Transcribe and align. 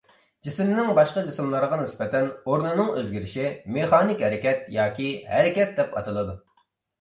جىسىمنىڭ 0.47 0.87
باشقا 0.99 1.21
جىسىملارغا 1.27 1.77
نىسبەتەن 1.81 2.29
ئورنىنىڭ 2.31 2.89
ئۆزگىرىشى 2.95 3.45
مېخانىك 3.77 4.25
ھەرىكەت 4.27 4.65
ياكى 4.79 5.11
ھەرىكەت 5.35 5.77
دەپ 5.83 5.95
ئاتىلىدۇ. 6.01 6.35